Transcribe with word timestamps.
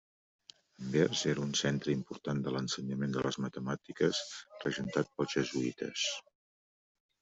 Anvers 0.85 1.21
era 1.33 1.43
un 1.43 1.51
centre 1.59 1.93
important 1.97 2.41
de 2.49 2.55
l'ensenyament 2.57 3.15
de 3.19 3.27
les 3.29 3.39
matemàtiques 3.47 4.25
regentat 4.67 5.17
pels 5.17 5.39
jesuïtes. 5.41 6.13